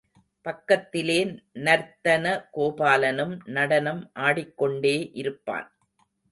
[0.45, 1.17] பக்கத்திலே
[1.65, 5.67] நர்த்தன கோபாலனும் நடனம் ஆடிக்கொண்டே இருப்பான்.